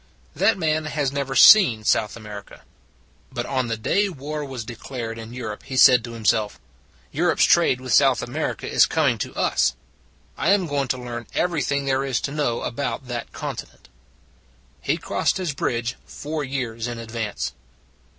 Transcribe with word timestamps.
That 0.35 0.57
man 0.57 0.85
has 0.85 1.11
never 1.11 1.35
seen 1.35 1.83
South 1.83 2.17
Amer 2.17 2.41
ica; 2.41 2.61
but 3.31 3.45
on 3.45 3.67
the 3.67 3.77
day 3.77 4.09
war 4.09 4.43
was 4.43 4.65
declared 4.65 5.19
in 5.19 5.31
Europe 5.31 5.61
he 5.61 5.77
said 5.77 6.03
to 6.03 6.13
himself: 6.13 6.59
"Europe 7.11 7.37
s 7.37 7.45
trade 7.45 7.79
with 7.79 7.93
South 7.93 8.23
America 8.23 8.67
is 8.67 8.87
coming 8.87 9.19
to 9.19 9.31
us. 9.35 9.75
I 10.39 10.53
am 10.53 10.65
going 10.65 10.87
to 10.87 10.97
learn 10.97 11.27
everything 11.35 11.85
there 11.85 12.03
is 12.03 12.19
to 12.21 12.31
know 12.31 12.61
about 12.63 13.07
that 13.09 13.31
continent." 13.31 13.89
He 14.81 14.97
crossed 14.97 15.37
his 15.37 15.53
bridge 15.53 15.93
four 16.03 16.43
years 16.43 16.87
in 16.87 16.97
ad 16.97 17.11
vance. 17.11 17.53